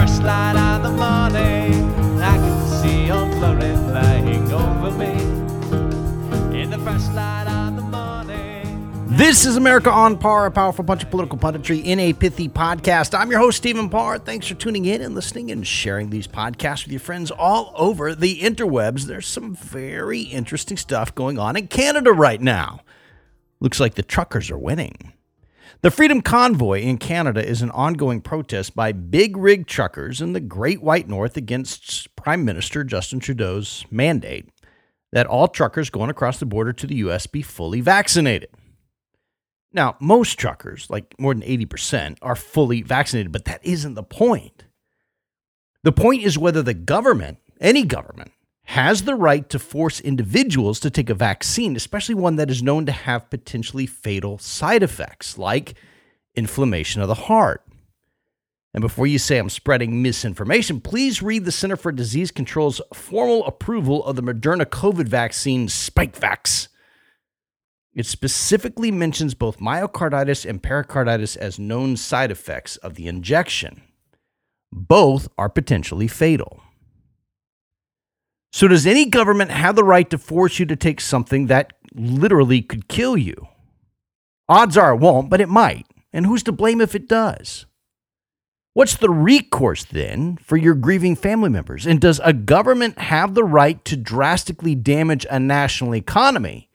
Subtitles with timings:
[0.00, 1.74] first light of the morning,
[2.22, 3.26] I can see your
[4.52, 5.10] over me.
[6.56, 9.06] In the first light of the morning.
[9.08, 13.18] This is America on Par, a powerful bunch of political punditry in a pithy podcast.
[13.18, 14.20] I'm your host, Stephen Parr.
[14.20, 18.14] Thanks for tuning in and listening and sharing these podcasts with your friends all over
[18.14, 19.02] the interwebs.
[19.02, 22.82] There's some very interesting stuff going on in Canada right now.
[23.58, 25.07] Looks like the truckers are winning.
[25.82, 30.40] The Freedom Convoy in Canada is an ongoing protest by big rig truckers in the
[30.40, 34.48] Great White North against Prime Minister Justin Trudeau's mandate
[35.12, 37.26] that all truckers going across the border to the U.S.
[37.26, 38.50] be fully vaccinated.
[39.72, 44.64] Now, most truckers, like more than 80%, are fully vaccinated, but that isn't the point.
[45.84, 48.32] The point is whether the government, any government,
[48.68, 52.84] has the right to force individuals to take a vaccine, especially one that is known
[52.84, 55.72] to have potentially fatal side effects like
[56.34, 57.66] inflammation of the heart.
[58.74, 63.46] And before you say I'm spreading misinformation, please read the Center for Disease Control's formal
[63.46, 66.68] approval of the Moderna COVID vaccine Spikevax.
[67.94, 73.80] It specifically mentions both myocarditis and pericarditis as known side effects of the injection.
[74.70, 76.60] Both are potentially fatal.
[78.50, 82.62] So, does any government have the right to force you to take something that literally
[82.62, 83.48] could kill you?
[84.48, 85.86] Odds are it won't, but it might.
[86.12, 87.66] And who's to blame if it does?
[88.72, 91.84] What's the recourse then for your grieving family members?
[91.86, 96.70] And does a government have the right to drastically damage a national economy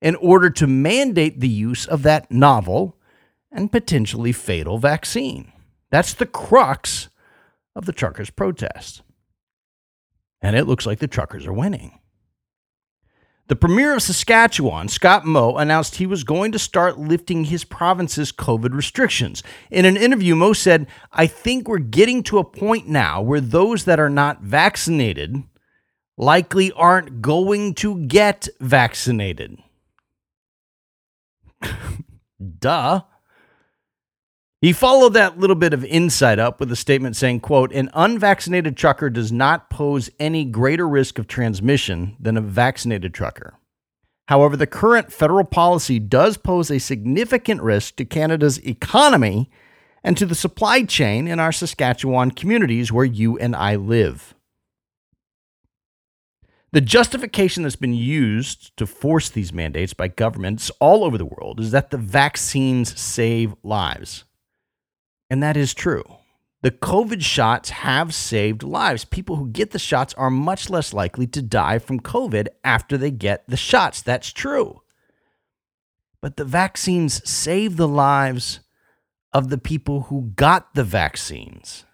[0.00, 2.96] in order to mandate the use of that novel
[3.50, 5.52] and potentially fatal vaccine?
[5.90, 7.08] That's the crux
[7.74, 9.02] of the truckers' protest
[10.40, 11.98] and it looks like the truckers are winning.
[13.48, 18.30] The premier of Saskatchewan, Scott Moe, announced he was going to start lifting his province's
[18.30, 19.42] COVID restrictions.
[19.70, 23.86] In an interview, Moe said, I think we're getting to a point now where those
[23.86, 25.42] that are not vaccinated
[26.18, 29.56] likely aren't going to get vaccinated.
[32.58, 33.00] Duh.
[34.60, 38.76] He followed that little bit of insight up with a statement saying, quote, an unvaccinated
[38.76, 43.56] trucker does not pose any greater risk of transmission than a vaccinated trucker.
[44.26, 49.48] However, the current federal policy does pose a significant risk to Canada's economy
[50.02, 54.34] and to the supply chain in our Saskatchewan communities where you and I live.
[56.72, 61.60] The justification that's been used to force these mandates by governments all over the world
[61.60, 64.24] is that the vaccines save lives.
[65.30, 66.04] And that is true.
[66.62, 69.04] The COVID shots have saved lives.
[69.04, 73.12] People who get the shots are much less likely to die from COVID after they
[73.12, 74.02] get the shots.
[74.02, 74.82] That's true.
[76.20, 78.60] But the vaccines save the lives
[79.32, 81.84] of the people who got the vaccines.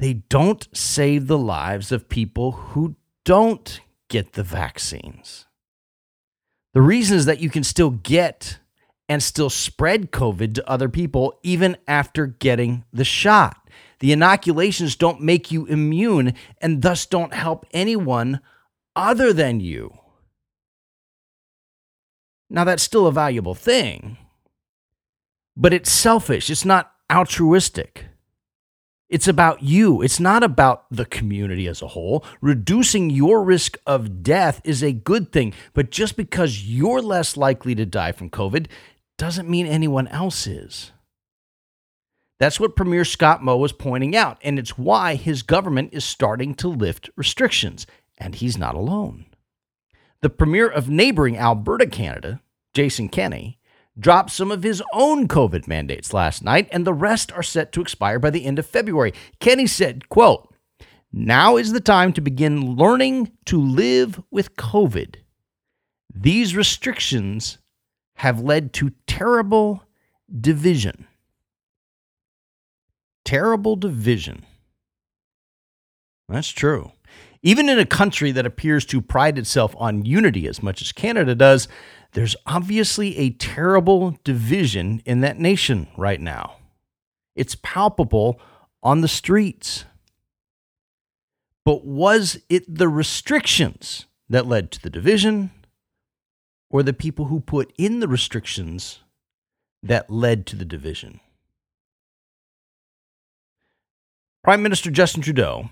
[0.00, 5.46] They don't save the lives of people who don't get the vaccines.
[6.72, 8.58] The reason is that you can still get
[9.10, 13.68] and still spread COVID to other people even after getting the shot.
[13.98, 18.38] The inoculations don't make you immune and thus don't help anyone
[18.94, 19.98] other than you.
[22.48, 24.16] Now, that's still a valuable thing,
[25.56, 26.48] but it's selfish.
[26.48, 28.06] It's not altruistic.
[29.08, 30.02] It's about you.
[30.02, 32.24] It's not about the community as a whole.
[32.40, 37.74] Reducing your risk of death is a good thing, but just because you're less likely
[37.74, 38.68] to die from COVID
[39.20, 40.92] doesn't mean anyone else is.
[42.38, 46.54] That's what Premier Scott Moe was pointing out, and it's why his government is starting
[46.54, 47.86] to lift restrictions,
[48.16, 49.26] and he's not alone.
[50.22, 52.40] The Premier of neighboring Alberta, Canada,
[52.72, 53.58] Jason Kenney,
[53.98, 57.82] dropped some of his own COVID mandates last night, and the rest are set to
[57.82, 59.12] expire by the end of February.
[59.38, 60.50] Kenney said, quote,
[61.12, 65.16] now is the time to begin learning to live with COVID.
[66.10, 67.58] These restrictions
[68.20, 69.82] have led to terrible
[70.42, 71.06] division.
[73.24, 74.44] Terrible division.
[76.28, 76.92] That's true.
[77.42, 81.34] Even in a country that appears to pride itself on unity as much as Canada
[81.34, 81.66] does,
[82.12, 86.56] there's obviously a terrible division in that nation right now.
[87.34, 88.38] It's palpable
[88.82, 89.86] on the streets.
[91.64, 95.52] But was it the restrictions that led to the division?
[96.70, 99.00] Or the people who put in the restrictions
[99.82, 101.20] that led to the division.
[104.42, 105.70] Prime Minister Justin Trudeau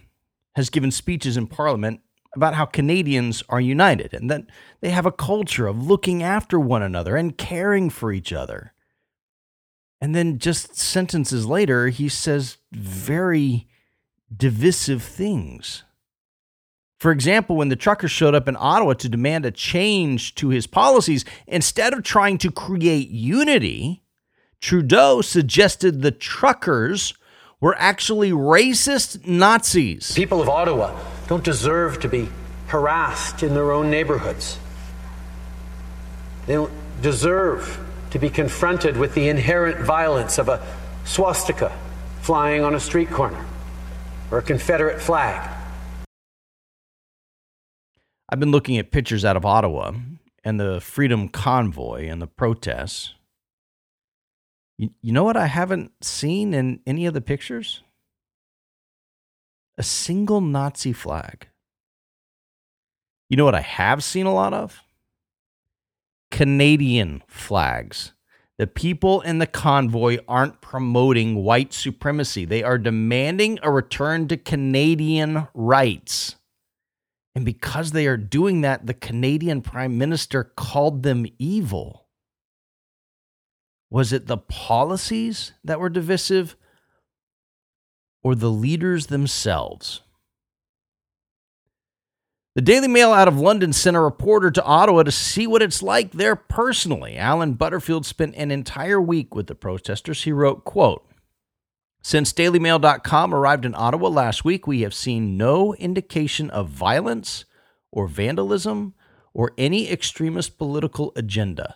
[0.57, 2.01] has given speeches in Parliament
[2.35, 4.43] about how Canadians are united and that
[4.81, 8.73] they have a culture of looking after one another and caring for each other.
[10.01, 13.67] And then just sentences later, he says very
[14.35, 15.85] divisive things.
[16.99, 20.67] For example, when the truckers showed up in Ottawa to demand a change to his
[20.67, 24.03] policies, instead of trying to create unity,
[24.61, 27.15] Trudeau suggested the truckers
[27.61, 30.13] were actually racist Nazis.
[30.13, 30.99] People of Ottawa
[31.29, 32.29] don't deserve to be
[32.67, 34.59] harassed in their own neighborhoods.
[36.47, 37.79] They don't deserve
[38.11, 40.67] to be confronted with the inherent violence of a
[41.05, 41.77] swastika
[42.23, 43.45] flying on a street corner
[44.33, 45.58] or a Confederate flag.
[48.29, 49.93] I've been looking at pictures out of Ottawa
[50.45, 53.15] and the Freedom Convoy and the protests.
[54.77, 57.83] You, you know what I haven't seen in any of the pictures?
[59.79, 61.49] A single Nazi flag.
[63.31, 64.83] You know what I have seen a lot of?
[66.31, 68.13] Canadian flags.
[68.59, 72.45] The people in the convoy aren't promoting white supremacy.
[72.45, 76.37] They are demanding a return to Canadian rights.
[77.39, 82.09] And because they are doing that, the Canadian Prime Minister called them evil.
[83.91, 86.57] Was it the policies that were divisive
[88.25, 90.01] or the leaders themselves?
[92.57, 95.81] The Daily Mail out of London sent a reporter to Ottawa to see what it's
[95.81, 97.17] like there personally.
[97.17, 100.25] Alan Butterfield spent an entire week with the protesters.
[100.25, 101.09] He wrote, quote,
[102.09, 107.45] since dailymail.com arrived in Ottawa last week, we have seen no indication of violence
[107.93, 108.95] or vandalism
[109.35, 111.75] or any extremist political agenda.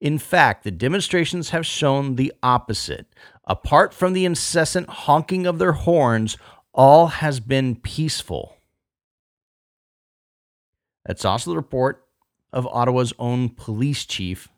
[0.00, 3.06] In fact, the demonstrations have shown the opposite.
[3.44, 6.36] Apart from the incessant honking of their horns,
[6.74, 8.56] all has been peaceful.
[11.06, 12.04] That's also the report
[12.52, 14.48] of Ottawa's own police chief,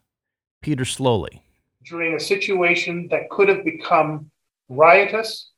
[0.63, 1.41] Peter Sloly.
[1.85, 4.30] During a situation that could have become
[4.71, 5.51] riotous,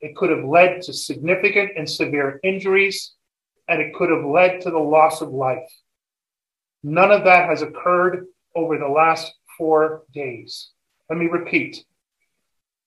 [0.00, 3.14] it could have led to significant and severe injuries,
[3.68, 5.70] and it could have led to the loss of life.
[6.82, 10.70] None of that has occurred over the last four days.
[11.08, 11.84] Let me repeat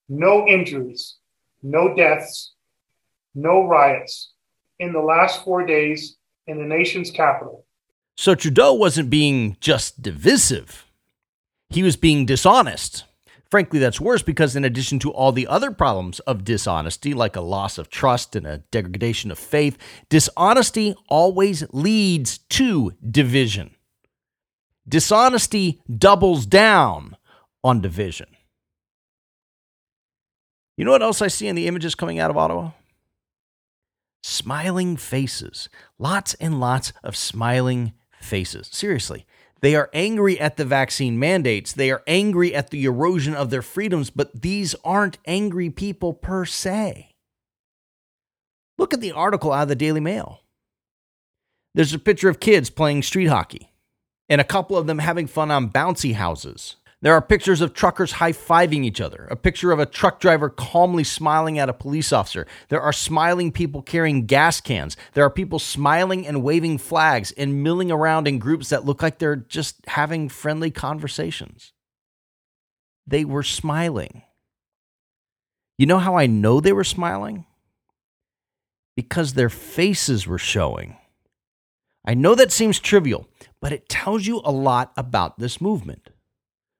[0.10, 1.18] no injuries,
[1.62, 2.54] no deaths,
[3.36, 4.34] no riots
[4.80, 7.66] in the last four days in the nation's capital.
[8.16, 10.86] So Trudeau wasn't being just divisive,
[11.70, 13.06] he was being dishonest.
[13.54, 17.42] Frankly, that's worse because, in addition to all the other problems of dishonesty, like a
[17.42, 19.78] loss of trust and a degradation of faith,
[20.10, 23.76] dishonesty always leads to division.
[24.90, 27.16] Dishonesty doubles down
[27.64, 28.26] on division.
[30.76, 32.72] You know what else I see in the images coming out of Ottawa?
[34.24, 35.70] Smiling faces.
[36.00, 38.68] Lots and lots of smiling faces.
[38.72, 39.28] Seriously.
[39.64, 41.72] They are angry at the vaccine mandates.
[41.72, 46.44] They are angry at the erosion of their freedoms, but these aren't angry people per
[46.44, 47.12] se.
[48.78, 50.42] Look at the article out of the Daily Mail.
[51.74, 53.72] There's a picture of kids playing street hockey
[54.28, 56.76] and a couple of them having fun on bouncy houses.
[57.04, 60.50] There are pictures of truckers high fiving each other, a picture of a truck driver
[60.50, 62.48] calmly smiling at a police officer.
[62.70, 64.96] There are smiling people carrying gas cans.
[65.14, 69.20] There are people smiling and waving flags and milling around in groups that look like
[69.20, 71.74] they're just having friendly conversations.
[73.06, 74.22] They were smiling.
[75.78, 77.46] You know how I know they were smiling?
[78.96, 80.96] Because their faces were showing.
[82.06, 83.28] I know that seems trivial,
[83.60, 86.08] but it tells you a lot about this movement.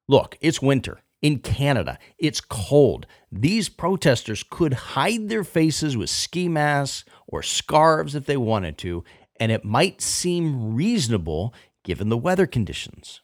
[0.08, 1.98] Look, it's winter in Canada.
[2.18, 3.08] It's cold.
[3.32, 9.04] These protesters could hide their faces with ski masks or scarves if they wanted to,
[9.40, 13.22] and it might seem reasonable given the weather conditions.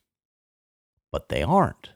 [1.12, 1.92] But they aren't.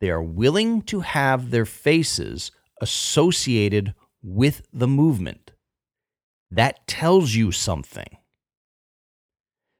[0.00, 5.52] They are willing to have their faces associated with the movement.
[6.50, 8.18] That tells you something.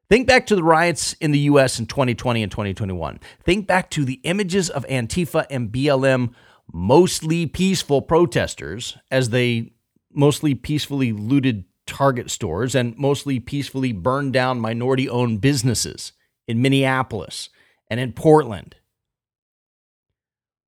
[0.09, 3.21] Think back to the riots in the US in 2020 and 2021.
[3.43, 6.35] Think back to the images of Antifa and BLM,
[6.73, 9.73] mostly peaceful protesters, as they
[10.13, 16.13] mostly peacefully looted Target stores and mostly peacefully burned down minority owned businesses
[16.49, 17.51] in Minneapolis
[17.89, 18.77] and in Portland.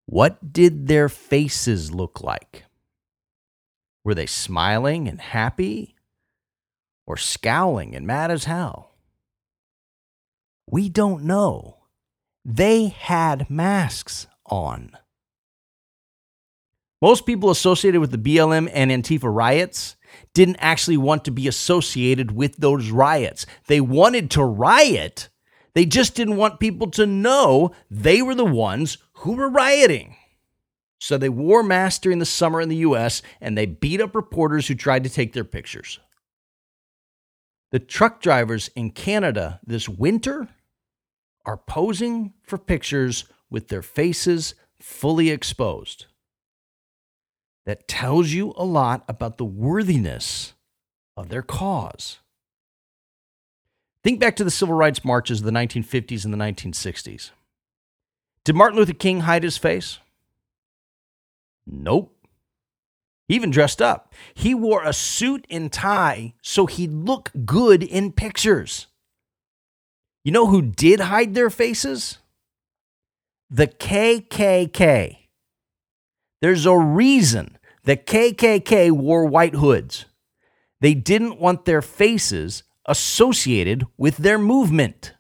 [0.05, 2.65] What did their faces look like?
[4.05, 5.97] Were they smiling and happy
[7.07, 8.96] or scowling and mad as hell?
[10.69, 11.79] We don't know.
[12.45, 14.91] They had masks on.
[17.03, 19.97] Most people associated with the BLM and Antifa riots
[20.35, 23.47] didn't actually want to be associated with those riots.
[23.67, 25.29] They wanted to riot,
[25.75, 30.17] they just didn't want people to know they were the ones who were rioting.
[30.99, 34.67] So they wore masks during the summer in the US and they beat up reporters
[34.67, 36.01] who tried to take their pictures.
[37.73, 40.49] The truck drivers in Canada this winter
[41.47, 46.07] are posing for pictures with their faces fully exposed.
[47.65, 50.55] That tells you a lot about the worthiness
[51.17, 52.19] of their cause.
[54.05, 57.31] Think back to the civil rights marches of the 1950s and the 1960s.
[58.45, 59.99] Did Martin Luther King hide his face?
[61.67, 62.13] Nope.
[63.27, 64.15] He even dressed up.
[64.35, 68.87] He wore a suit and tie so he'd look good in pictures.
[70.27, 72.19] You know who did hide their faces?
[73.49, 75.19] The KKK.
[76.43, 80.07] There's a reason the KKK wore white hoods.
[80.81, 85.15] They didn't want their faces associated with their movement.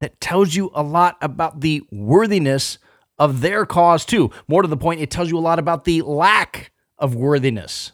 [0.00, 2.78] That tells you a lot about the worthiness
[3.20, 4.32] of their cause, too.
[4.48, 7.92] More to the point, it tells you a lot about the lack of worthiness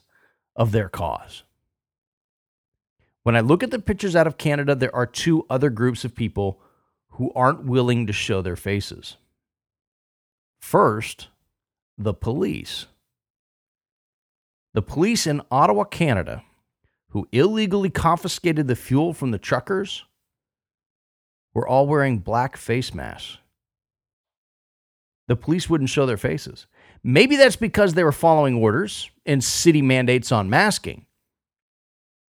[0.56, 1.42] of their cause.
[3.26, 6.14] When I look at the pictures out of Canada, there are two other groups of
[6.14, 6.60] people
[7.14, 9.16] who aren't willing to show their faces.
[10.60, 11.26] First,
[11.98, 12.86] the police.
[14.74, 16.44] The police in Ottawa, Canada,
[17.08, 20.04] who illegally confiscated the fuel from the truckers,
[21.52, 23.38] were all wearing black face masks
[25.28, 26.66] the police wouldn't show their faces.
[27.02, 31.05] Maybe that's because they were following orders and city mandates on masking.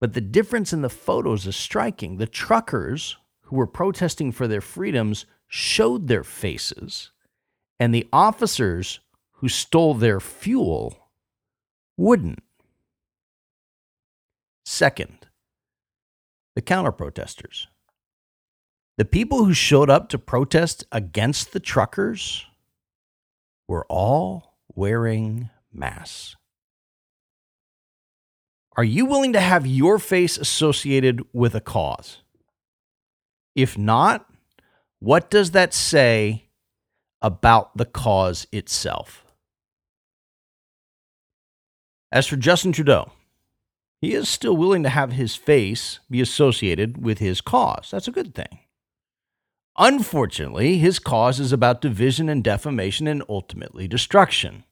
[0.02, 2.16] But the difference in the photos is striking.
[2.16, 7.12] The truckers who were protesting for their freedoms showed their faces,
[7.78, 8.98] and the officers
[9.34, 11.08] who stole their fuel
[11.96, 12.42] wouldn't.
[14.64, 15.28] Second,
[16.56, 17.68] the counter protesters.
[18.98, 22.44] The people who showed up to protest against the truckers
[23.68, 26.34] were all wearing masks.
[28.76, 32.18] Are you willing to have your face associated with a cause?
[33.54, 34.26] If not,
[34.98, 36.48] what does that say
[37.20, 39.24] about the cause itself?
[42.10, 43.12] As for Justin Trudeau,
[44.00, 47.90] he is still willing to have his face be associated with his cause.
[47.90, 48.58] That's a good thing.
[49.78, 54.64] Unfortunately, his cause is about division and defamation and ultimately destruction.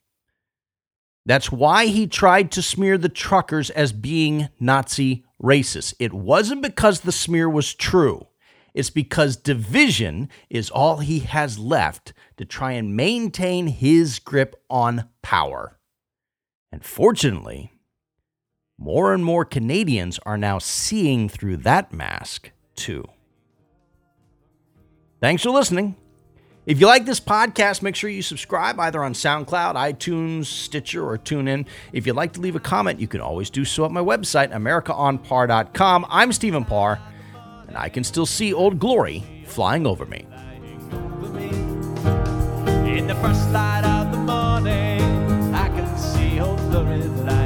[1.31, 5.95] That's why he tried to smear the truckers as being Nazi racists.
[6.01, 8.27] It wasn't because the smear was true.
[8.75, 15.09] It's because division is all he has left to try and maintain his grip on
[15.23, 15.79] power.
[16.73, 17.75] And fortunately,
[18.77, 23.05] more and more Canadians are now seeing through that mask, too.
[25.21, 25.95] Thanks for listening.
[26.71, 31.19] If you like this podcast, make sure you subscribe either on SoundCloud, iTunes, Stitcher, or
[31.19, 31.67] TuneIn.
[31.93, 34.53] If you'd like to leave a comment, you can always do so at my website,
[34.53, 36.07] AmericaOnPar.com.
[36.09, 37.01] I'm Stephen Parr,
[37.67, 40.29] and I can still see Old Glory flying over me.
[42.89, 47.40] In the first light of the morning, I can see Old Glory.